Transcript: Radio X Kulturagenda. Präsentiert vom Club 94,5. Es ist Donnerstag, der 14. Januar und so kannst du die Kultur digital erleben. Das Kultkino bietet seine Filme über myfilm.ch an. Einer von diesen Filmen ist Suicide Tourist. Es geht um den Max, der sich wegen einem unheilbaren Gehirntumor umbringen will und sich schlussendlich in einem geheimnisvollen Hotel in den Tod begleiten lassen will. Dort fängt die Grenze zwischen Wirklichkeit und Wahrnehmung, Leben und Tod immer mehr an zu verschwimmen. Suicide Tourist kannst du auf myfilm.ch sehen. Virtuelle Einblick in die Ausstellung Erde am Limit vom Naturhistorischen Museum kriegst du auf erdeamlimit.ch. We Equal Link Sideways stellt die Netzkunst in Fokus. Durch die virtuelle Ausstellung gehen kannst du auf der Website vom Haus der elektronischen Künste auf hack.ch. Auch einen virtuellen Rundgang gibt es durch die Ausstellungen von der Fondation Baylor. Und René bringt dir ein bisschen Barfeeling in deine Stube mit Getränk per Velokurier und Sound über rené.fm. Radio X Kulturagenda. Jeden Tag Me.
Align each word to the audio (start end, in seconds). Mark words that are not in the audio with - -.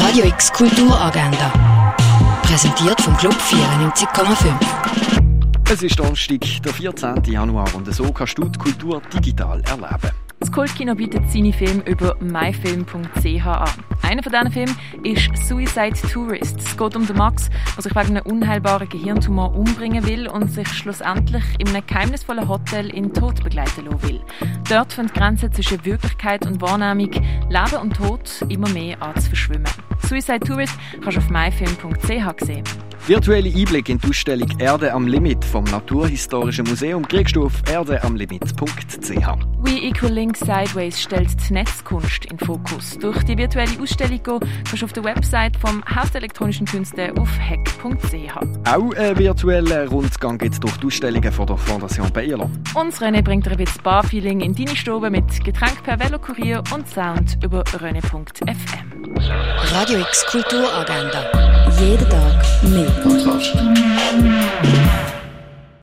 Radio 0.00 0.26
X 0.26 0.52
Kulturagenda. 0.52 1.52
Präsentiert 2.42 3.00
vom 3.00 3.16
Club 3.16 3.34
94,5. 3.34 4.54
Es 5.72 5.82
ist 5.82 5.98
Donnerstag, 5.98 6.40
der 6.62 6.72
14. 6.72 7.24
Januar 7.24 7.74
und 7.74 7.92
so 7.92 8.12
kannst 8.12 8.38
du 8.38 8.44
die 8.44 8.58
Kultur 8.58 9.02
digital 9.12 9.60
erleben. 9.62 10.27
Das 10.40 10.52
Kultkino 10.52 10.94
bietet 10.94 11.28
seine 11.30 11.52
Filme 11.52 11.82
über 11.86 12.16
myfilm.ch 12.20 13.46
an. 13.46 13.68
Einer 14.02 14.22
von 14.22 14.32
diesen 14.32 14.52
Filmen 14.52 14.76
ist 15.02 15.36
Suicide 15.46 15.96
Tourist. 16.12 16.60
Es 16.60 16.76
geht 16.76 16.96
um 16.96 17.06
den 17.06 17.16
Max, 17.16 17.50
der 17.76 17.82
sich 17.82 17.94
wegen 17.94 18.16
einem 18.16 18.26
unheilbaren 18.26 18.88
Gehirntumor 18.88 19.54
umbringen 19.54 20.06
will 20.06 20.28
und 20.28 20.48
sich 20.48 20.68
schlussendlich 20.68 21.44
in 21.58 21.68
einem 21.68 21.84
geheimnisvollen 21.86 22.48
Hotel 22.48 22.88
in 22.90 23.04
den 23.04 23.14
Tod 23.14 23.42
begleiten 23.42 23.86
lassen 23.86 24.02
will. 24.08 24.20
Dort 24.68 24.92
fängt 24.92 25.14
die 25.14 25.18
Grenze 25.18 25.50
zwischen 25.50 25.84
Wirklichkeit 25.84 26.46
und 26.46 26.60
Wahrnehmung, 26.60 27.10
Leben 27.50 27.82
und 27.82 27.96
Tod 27.96 28.44
immer 28.48 28.68
mehr 28.70 29.02
an 29.02 29.16
zu 29.16 29.28
verschwimmen. 29.28 29.70
Suicide 30.06 30.40
Tourist 30.40 30.78
kannst 31.02 31.16
du 31.16 31.20
auf 31.20 31.30
myfilm.ch 31.30 32.44
sehen. 32.44 32.64
Virtuelle 33.08 33.48
Einblick 33.48 33.88
in 33.88 33.98
die 33.98 34.10
Ausstellung 34.10 34.50
Erde 34.58 34.92
am 34.92 35.06
Limit 35.06 35.42
vom 35.42 35.64
Naturhistorischen 35.64 36.66
Museum 36.66 37.08
kriegst 37.08 37.36
du 37.36 37.46
auf 37.46 37.54
erdeamlimit.ch. 37.66 39.26
We 39.62 39.78
Equal 39.80 40.12
Link 40.12 40.36
Sideways 40.36 41.00
stellt 41.00 41.30
die 41.48 41.54
Netzkunst 41.54 42.26
in 42.26 42.38
Fokus. 42.38 42.98
Durch 42.98 43.22
die 43.22 43.38
virtuelle 43.38 43.70
Ausstellung 43.80 44.22
gehen 44.22 44.40
kannst 44.40 44.82
du 44.82 44.84
auf 44.84 44.92
der 44.92 45.04
Website 45.04 45.56
vom 45.56 45.82
Haus 45.86 46.10
der 46.10 46.20
elektronischen 46.20 46.66
Künste 46.66 47.10
auf 47.16 47.30
hack.ch. 47.38 48.36
Auch 48.70 48.94
einen 48.94 49.18
virtuellen 49.18 49.88
Rundgang 49.88 50.36
gibt 50.36 50.52
es 50.52 50.60
durch 50.60 50.76
die 50.76 50.88
Ausstellungen 50.88 51.32
von 51.32 51.46
der 51.46 51.56
Fondation 51.56 52.12
Baylor. 52.12 52.50
Und 52.74 52.92
René 52.92 53.22
bringt 53.22 53.46
dir 53.46 53.52
ein 53.52 53.56
bisschen 53.56 53.82
Barfeeling 53.82 54.40
in 54.40 54.54
deine 54.54 54.76
Stube 54.76 55.08
mit 55.08 55.42
Getränk 55.42 55.82
per 55.82 55.98
Velokurier 55.98 56.62
und 56.74 56.86
Sound 56.86 57.38
über 57.42 57.62
rené.fm. 57.62 58.98
Radio 59.72 60.00
X 60.00 60.26
Kulturagenda. 60.26 61.24
Jeden 61.80 62.08
Tag 62.10 62.47
Me. 62.62 64.47